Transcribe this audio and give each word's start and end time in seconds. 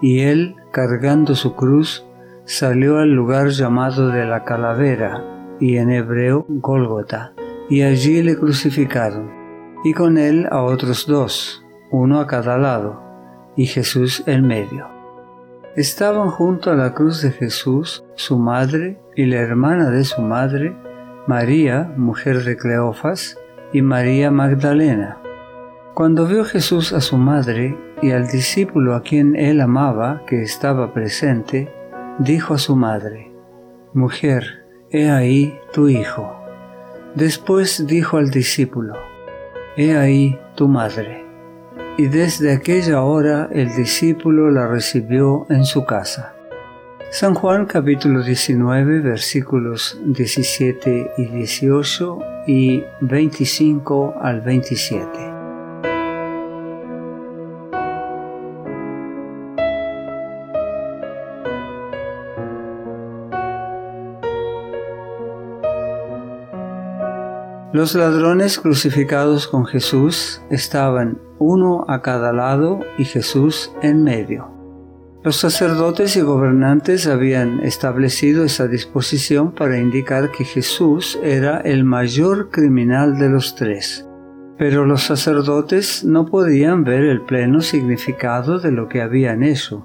y 0.00 0.20
él, 0.20 0.56
cargando 0.72 1.34
su 1.34 1.54
cruz, 1.54 2.06
salió 2.44 2.98
al 2.98 3.10
lugar 3.10 3.48
llamado 3.48 4.08
de 4.08 4.24
la 4.26 4.44
calavera, 4.44 5.24
y 5.60 5.76
en 5.76 5.90
hebreo 5.90 6.46
Gólgota, 6.48 7.32
y 7.68 7.82
allí 7.82 8.22
le 8.22 8.36
crucificaron, 8.36 9.30
y 9.84 9.92
con 9.92 10.18
él 10.18 10.48
a 10.50 10.62
otros 10.62 11.06
dos, 11.06 11.64
uno 11.90 12.20
a 12.20 12.26
cada 12.26 12.58
lado, 12.58 13.02
y 13.56 13.66
Jesús 13.66 14.22
en 14.26 14.46
medio. 14.46 14.88
Estaban 15.76 16.30
junto 16.30 16.70
a 16.70 16.74
la 16.74 16.94
cruz 16.94 17.22
de 17.22 17.30
Jesús 17.30 18.04
su 18.16 18.38
madre 18.38 19.00
y 19.14 19.26
la 19.26 19.36
hermana 19.36 19.90
de 19.90 20.04
su 20.04 20.20
madre, 20.20 20.76
María, 21.26 21.92
mujer 21.96 22.42
de 22.42 22.56
Cleofas, 22.56 23.38
y 23.72 23.82
María 23.82 24.32
Magdalena. 24.32 25.18
Cuando 25.94 26.26
vio 26.26 26.44
Jesús 26.44 26.92
a 26.92 27.00
su 27.00 27.16
madre 27.18 27.78
y 28.02 28.12
al 28.12 28.28
discípulo 28.28 28.94
a 28.94 29.02
quien 29.02 29.36
él 29.36 29.60
amaba, 29.60 30.22
que 30.26 30.42
estaba 30.42 30.92
presente, 30.92 31.72
dijo 32.18 32.54
a 32.54 32.58
su 32.58 32.76
madre, 32.76 33.30
Mujer, 33.92 34.64
he 34.90 35.10
ahí 35.10 35.58
tu 35.72 35.88
hijo. 35.88 36.36
Después 37.14 37.86
dijo 37.86 38.18
al 38.18 38.30
discípulo, 38.30 38.94
He 39.76 39.96
ahí 39.96 40.38
tu 40.54 40.68
madre. 40.68 41.24
Y 41.96 42.06
desde 42.06 42.52
aquella 42.52 43.02
hora 43.02 43.48
el 43.52 43.74
discípulo 43.74 44.50
la 44.50 44.66
recibió 44.66 45.46
en 45.50 45.64
su 45.64 45.84
casa. 45.84 46.34
San 47.10 47.34
Juan 47.34 47.66
capítulo 47.66 48.22
19 48.22 49.00
versículos 49.00 50.00
17 50.04 51.10
y 51.18 51.24
18 51.26 52.18
y 52.46 52.84
25 53.00 54.14
al 54.20 54.40
27. 54.40 55.39
Los 67.72 67.94
ladrones 67.94 68.58
crucificados 68.58 69.46
con 69.46 69.64
Jesús 69.64 70.42
estaban 70.50 71.20
uno 71.38 71.84
a 71.86 72.02
cada 72.02 72.32
lado 72.32 72.80
y 72.98 73.04
Jesús 73.04 73.72
en 73.80 74.02
medio. 74.02 74.50
Los 75.22 75.36
sacerdotes 75.36 76.16
y 76.16 76.20
gobernantes 76.20 77.06
habían 77.06 77.60
establecido 77.60 78.42
esa 78.42 78.66
disposición 78.66 79.52
para 79.52 79.78
indicar 79.78 80.32
que 80.32 80.44
Jesús 80.44 81.16
era 81.22 81.58
el 81.58 81.84
mayor 81.84 82.50
criminal 82.50 83.18
de 83.18 83.28
los 83.28 83.54
tres. 83.54 84.04
Pero 84.58 84.84
los 84.84 85.04
sacerdotes 85.04 86.02
no 86.02 86.26
podían 86.26 86.82
ver 86.82 87.04
el 87.04 87.20
pleno 87.20 87.60
significado 87.60 88.58
de 88.58 88.72
lo 88.72 88.88
que 88.88 89.00
habían 89.00 89.44
hecho. 89.44 89.84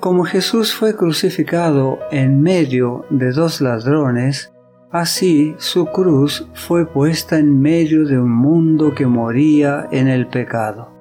Como 0.00 0.24
Jesús 0.24 0.74
fue 0.74 0.96
crucificado 0.96 1.98
en 2.10 2.40
medio 2.40 3.04
de 3.10 3.32
dos 3.32 3.60
ladrones, 3.60 4.51
Así 4.92 5.54
su 5.56 5.86
cruz 5.86 6.46
fue 6.52 6.84
puesta 6.84 7.38
en 7.38 7.62
medio 7.62 8.04
de 8.04 8.18
un 8.18 8.30
mundo 8.30 8.94
que 8.94 9.06
moría 9.06 9.88
en 9.90 10.06
el 10.06 10.26
pecado. 10.26 10.92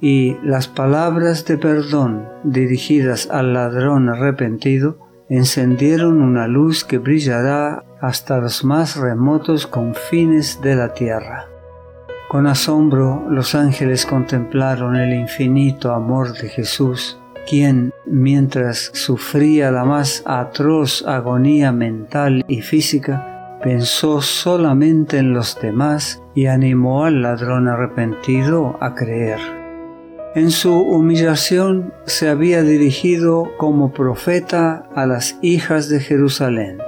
Y 0.00 0.36
las 0.44 0.68
palabras 0.68 1.44
de 1.46 1.58
perdón 1.58 2.28
dirigidas 2.44 3.28
al 3.28 3.52
ladrón 3.54 4.08
arrepentido 4.08 4.98
encendieron 5.28 6.22
una 6.22 6.46
luz 6.46 6.84
que 6.84 6.98
brillará 6.98 7.84
hasta 8.00 8.38
los 8.38 8.62
más 8.64 8.94
remotos 8.94 9.66
confines 9.66 10.60
de 10.62 10.76
la 10.76 10.94
tierra. 10.94 11.46
Con 12.28 12.46
asombro 12.46 13.24
los 13.28 13.56
ángeles 13.56 14.06
contemplaron 14.06 14.94
el 14.94 15.14
infinito 15.14 15.92
amor 15.92 16.32
de 16.34 16.48
Jesús, 16.48 17.18
quien, 17.48 17.92
mientras 18.06 18.92
sufría 18.94 19.72
la 19.72 19.84
más 19.84 20.22
atroz 20.26 21.04
agonía 21.06 21.72
mental 21.72 22.44
y 22.46 22.62
física, 22.62 23.31
pensó 23.62 24.20
solamente 24.20 25.18
en 25.18 25.32
los 25.32 25.58
demás 25.60 26.22
y 26.34 26.46
animó 26.46 27.04
al 27.04 27.22
ladrón 27.22 27.68
arrepentido 27.68 28.76
a 28.80 28.94
creer. 28.94 29.38
En 30.34 30.50
su 30.50 30.74
humillación 30.74 31.92
se 32.06 32.28
había 32.28 32.62
dirigido 32.62 33.50
como 33.58 33.92
profeta 33.92 34.88
a 34.94 35.06
las 35.06 35.38
hijas 35.42 35.88
de 35.88 36.00
Jerusalén. 36.00 36.78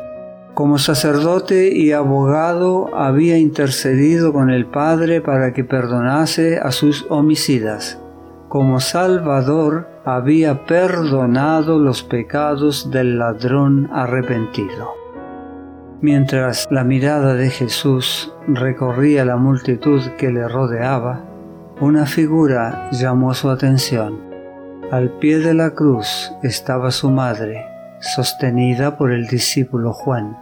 Como 0.54 0.78
sacerdote 0.78 1.76
y 1.76 1.92
abogado 1.92 2.88
había 2.96 3.38
intercedido 3.38 4.32
con 4.32 4.50
el 4.50 4.66
Padre 4.66 5.20
para 5.20 5.52
que 5.52 5.62
perdonase 5.62 6.58
a 6.58 6.72
sus 6.72 7.06
homicidas. 7.10 8.00
Como 8.48 8.80
Salvador 8.80 9.88
había 10.04 10.64
perdonado 10.64 11.78
los 11.78 12.02
pecados 12.02 12.90
del 12.90 13.18
ladrón 13.18 13.90
arrepentido. 13.92 15.03
Mientras 16.00 16.66
la 16.70 16.84
mirada 16.84 17.34
de 17.34 17.50
Jesús 17.50 18.32
recorría 18.46 19.24
la 19.24 19.36
multitud 19.36 20.02
que 20.18 20.30
le 20.30 20.46
rodeaba, 20.48 21.24
una 21.80 22.06
figura 22.06 22.90
llamó 22.92 23.34
su 23.34 23.48
atención. 23.50 24.20
Al 24.90 25.10
pie 25.18 25.38
de 25.38 25.54
la 25.54 25.70
cruz 25.70 26.32
estaba 26.42 26.90
su 26.90 27.10
madre, 27.10 27.64
sostenida 28.00 28.96
por 28.98 29.12
el 29.12 29.26
discípulo 29.26 29.92
Juan. 29.92 30.36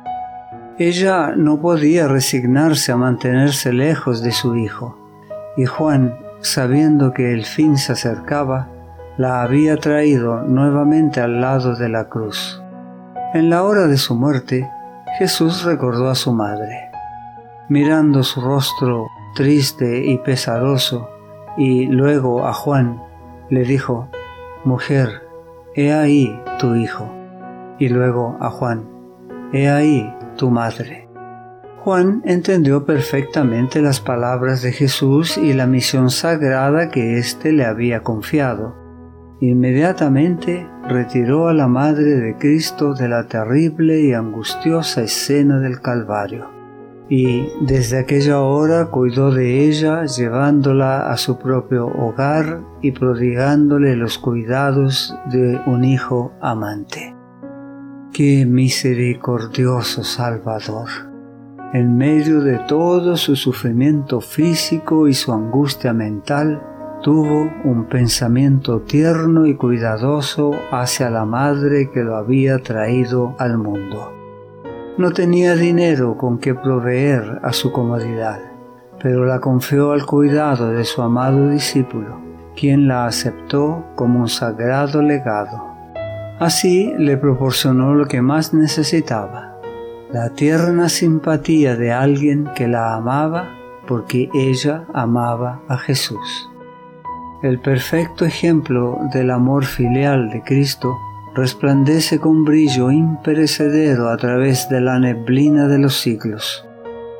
Ella 0.79 1.35
no 1.37 1.61
podía 1.61 2.09
resignarse 2.09 2.93
a 2.93 2.97
mantenerse 2.97 3.73
lejos 3.73 4.23
de 4.23 4.33
su 4.33 4.57
hijo, 4.57 4.99
y 5.57 5.67
Juan, 5.67 6.17
sabiendo 6.41 7.13
que 7.13 7.33
el 7.33 7.45
fin 7.45 7.77
se 7.77 7.93
acercaba, 7.93 8.69
la 9.17 9.43
había 9.43 9.77
traído 9.77 10.43
nuevamente 10.43 11.21
al 11.21 11.41
lado 11.41 11.77
de 11.77 11.89
la 11.89 12.09
cruz. 12.09 12.61
En 13.35 13.49
la 13.49 13.63
hora 13.63 13.87
de 13.87 13.97
su 13.97 14.15
muerte, 14.15 14.69
Jesús 15.19 15.63
recordó 15.65 16.09
a 16.09 16.15
su 16.15 16.33
madre. 16.33 16.91
Mirando 17.69 18.23
su 18.23 18.41
rostro 18.41 19.07
triste 19.35 20.05
y 20.07 20.19
pesaroso, 20.19 21.09
y 21.57 21.87
luego 21.87 22.47
a 22.47 22.53
Juan, 22.53 23.03
le 23.51 23.65
dijo, 23.65 24.09
Mujer, 24.65 25.23
he 25.75 25.93
ahí 25.93 26.41
tu 26.59 26.75
hijo. 26.75 27.11
Y 27.79 27.89
luego 27.89 28.37
a 28.41 28.51
Juan, 28.51 28.89
he 29.53 29.69
ahí 29.69 30.15
tu 30.37 30.51
madre. 30.51 31.09
Juan 31.85 32.23
entendió 32.25 32.87
perfectamente 32.87 33.83
las 33.83 34.01
palabras 34.01 34.63
de 34.63 34.73
Jesús 34.73 35.37
y 35.37 35.53
la 35.53 35.67
misión 35.67 36.11
sagrada 36.11 36.91
que 36.91 37.19
éste 37.19 37.53
le 37.53 37.65
había 37.65 38.03
confiado 38.03 38.82
Inmediatamente 39.43 40.69
retiró 40.89 41.49
a 41.49 41.53
la 41.53 41.67
Madre 41.67 42.15
de 42.15 42.37
Cristo 42.37 42.95
de 42.95 43.09
la 43.09 43.27
terrible 43.27 44.01
y 44.01 44.13
angustiosa 44.13 45.03
escena 45.03 45.59
del 45.59 45.81
Calvario, 45.81 46.47
y 47.09 47.49
desde 47.61 47.99
aquella 47.99 48.41
hora 48.41 48.87
cuidó 48.87 49.33
de 49.33 49.67
ella 49.67 50.05
llevándola 50.05 51.11
a 51.11 51.17
su 51.17 51.41
propio 51.41 51.89
hogar 51.89 52.61
y 52.83 52.93
prodigándole 52.93 53.97
los 53.97 54.17
cuidados 54.17 55.13
de 55.33 55.61
un 55.67 55.83
hijo 55.83 56.33
amante. 56.41 57.13
¡Qué 58.13 58.47
misericordioso 58.47 60.05
Salvador! 60.05 60.89
En 61.73 61.97
medio 61.97 62.43
de 62.43 62.61
todo 62.69 63.17
su 63.17 63.35
sufrimiento 63.35 64.21
físico 64.21 65.09
y 65.09 65.15
su 65.15 65.33
angustia 65.33 65.93
mental, 65.93 66.63
tuvo 67.03 67.51
un 67.65 67.87
pensamiento 67.89 68.81
tierno 68.81 69.47
y 69.47 69.57
cuidadoso 69.57 70.53
hacia 70.71 71.11
la 71.11 71.25
madre 71.25 71.91
que 71.91 72.03
lo 72.05 72.17
había 72.17 72.59
traído 72.59 73.35
al 73.39 73.59
mundo. 73.59 74.13
No 74.99 75.11
tenía 75.11 75.57
dinero 75.57 76.17
con 76.17 76.39
que 76.39 76.55
proveer 76.55 77.41
a 77.43 77.53
su 77.53 77.73
comodidad, 77.73 78.41
pero 79.03 79.25
la 79.25 79.41
confió 79.41 79.93
al 79.93 80.07
cuidado 80.07 80.71
de 80.71 80.85
su 80.85 81.03
amado 81.03 81.49
discípulo, 81.49 82.21
quien 82.55 82.87
la 82.87 83.07
aceptó 83.07 83.85
como 83.97 84.21
un 84.21 84.29
sagrado 84.29 85.03
legado. 85.03 85.73
Así 86.39 86.95
le 86.99 87.17
proporcionó 87.17 87.95
lo 87.95 88.07
que 88.07 88.23
más 88.23 88.55
necesitaba, 88.55 89.57
la 90.13 90.31
tierna 90.31 90.89
simpatía 90.89 91.75
de 91.75 91.91
alguien 91.91 92.49
que 92.55 92.69
la 92.69 92.95
amaba 92.95 93.49
porque 93.89 94.29
ella 94.35 94.85
amaba 94.93 95.63
a 95.69 95.79
Jesús. 95.79 96.52
El 97.43 97.59
perfecto 97.59 98.25
ejemplo 98.25 99.01
del 99.13 99.33
amor 99.33 99.65
filial 99.65 100.31
de 100.31 100.45
Cristo 100.45 100.97
resplandece 101.35 102.21
con 102.21 102.45
brillo 102.45 102.93
imperecedero 102.93 104.11
a 104.11 104.17
través 104.17 104.69
de 104.69 104.81
la 104.81 105.01
neblina 105.01 105.67
de 105.67 105.79
los 105.79 105.99
siglos. 105.99 106.65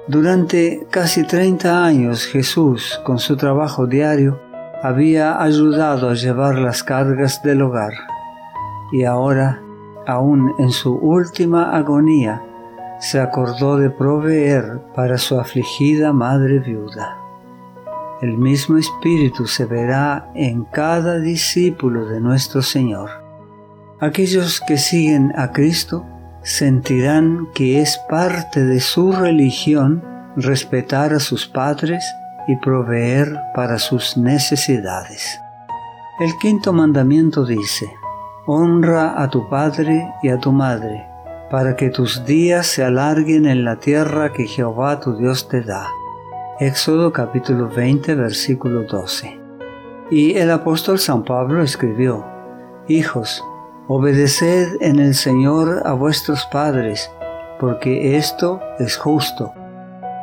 Durante 0.07 0.87
casi 0.91 1.27
30 1.27 1.85
años 1.85 2.25
Jesús, 2.25 3.01
con 3.05 3.19
su 3.19 3.37
trabajo 3.37 3.89
diario, 3.89 4.41
había 4.81 5.43
ayudado 5.43 6.11
a 6.11 6.15
llevar 6.15 6.57
las 6.57 6.85
cargas 6.85 7.43
del 7.43 7.63
hogar. 7.63 7.95
Y 8.93 9.03
ahora, 9.03 9.61
aún 10.07 10.55
en 10.61 10.71
su 10.71 10.95
última 10.95 11.77
agonía, 11.77 12.41
se 13.01 13.19
acordó 13.19 13.77
de 13.77 13.91
proveer 13.91 14.83
para 14.95 15.19
su 15.19 15.41
afligida 15.41 16.13
madre 16.13 16.61
viuda 16.61 17.19
el 18.23 18.39
mismo 18.39 18.79
Espíritu 18.79 19.49
se 19.49 19.67
verá 19.67 20.31
en 20.37 20.63
cada 20.63 21.19
discípulo 21.19 22.07
de 22.07 22.21
nuestro 22.21 22.63
Señor. 22.63 23.11
Aquellos 23.99 24.61
que 24.61 24.79
siguen 24.79 25.33
a 25.37 25.51
Cristo 25.51 26.07
sentirán 26.45 27.49
que 27.53 27.81
es 27.81 27.99
parte 28.09 28.65
de 28.65 28.79
su 28.79 29.11
religión 29.11 30.05
respetar 30.37 31.13
a 31.13 31.19
sus 31.19 31.49
padres 31.49 32.05
y 32.47 32.55
proveer 32.57 33.41
para 33.57 33.81
sus 33.81 34.17
necesidades. 34.17 35.41
El 36.21 36.31
quinto 36.39 36.73
mandamiento 36.73 37.45
dice, 37.45 37.93
Honra 38.47 39.21
a 39.21 39.31
tu 39.31 39.49
padre 39.49 40.09
y 40.23 40.29
a 40.29 40.39
tu 40.39 40.53
madre, 40.53 41.09
para 41.51 41.75
que 41.75 41.91
tus 41.91 42.25
días 42.25 42.69
se 42.69 42.85
alarguen 42.85 43.47
en 43.47 43.65
la 43.65 43.77
tierra 43.77 44.33
que 44.33 44.47
Jehová 44.47 45.01
tu 45.01 45.17
Dios 45.17 45.49
te 45.49 45.63
da. 45.63 45.89
Éxodo 46.63 47.13
capítulo 47.13 47.69
20 47.69 48.15
versículo 48.15 48.85
12. 48.85 49.37
Y 50.13 50.37
el 50.37 50.49
apóstol 50.49 51.01
San 51.01 51.25
Pablo 51.25 51.61
escribió, 51.61 52.25
Hijos, 52.87 53.43
obedeced 53.89 54.81
en 54.81 55.01
el 55.01 55.17
Señor 55.17 55.83
a 55.85 55.93
vuestros 55.95 56.47
padres, 56.53 57.11
porque 57.59 58.17
esto 58.17 58.61
es 58.79 58.97
justo. 58.97 59.53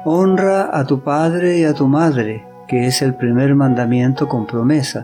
Honra 0.05 0.69
a 0.71 0.85
tu 0.85 1.01
padre 1.01 1.57
y 1.57 1.65
a 1.65 1.73
tu 1.73 1.89
madre, 1.89 2.47
que 2.69 2.87
es 2.87 3.01
el 3.01 3.15
primer 3.15 3.53
mandamiento 3.53 4.29
con 4.29 4.47
promesa 4.47 5.03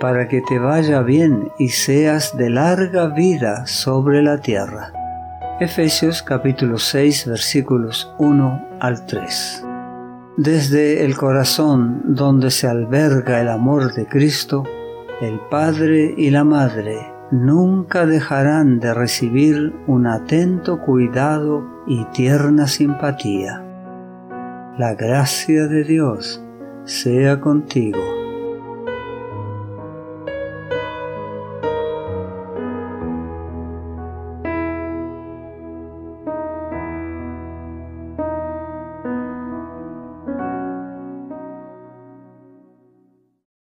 para 0.00 0.28
que 0.28 0.40
te 0.40 0.58
vaya 0.58 1.02
bien 1.02 1.52
y 1.58 1.68
seas 1.68 2.34
de 2.38 2.48
larga 2.48 3.08
vida 3.08 3.66
sobre 3.66 4.22
la 4.22 4.38
tierra. 4.38 4.94
Efesios 5.60 6.22
capítulo 6.22 6.78
6 6.78 7.26
versículos 7.26 8.10
1 8.16 8.78
al 8.80 9.04
3. 9.04 9.66
Desde 10.42 11.04
el 11.04 11.18
corazón 11.18 12.00
donde 12.14 12.50
se 12.50 12.66
alberga 12.66 13.42
el 13.42 13.48
amor 13.48 13.92
de 13.92 14.06
Cristo, 14.06 14.64
el 15.20 15.38
Padre 15.50 16.14
y 16.16 16.30
la 16.30 16.44
Madre 16.44 16.96
nunca 17.30 18.06
dejarán 18.06 18.80
de 18.80 18.94
recibir 18.94 19.74
un 19.86 20.06
atento 20.06 20.80
cuidado 20.80 21.82
y 21.86 22.06
tierna 22.14 22.68
simpatía. 22.68 23.62
La 24.78 24.94
gracia 24.94 25.66
de 25.66 25.84
Dios 25.84 26.42
sea 26.86 27.38
contigo. 27.38 28.19